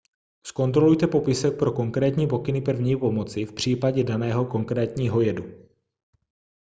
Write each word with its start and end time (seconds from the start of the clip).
zkontrolujte 0.47 1.07
popisek 1.07 1.59
pro 1.59 1.71
konkrétní 1.71 2.27
pokyny 2.27 2.61
první 2.61 2.95
pomoci 2.97 3.45
v 3.45 3.53
případě 3.53 4.03
daného 4.03 4.45
konkrétního 4.45 5.21
jedu 5.21 5.43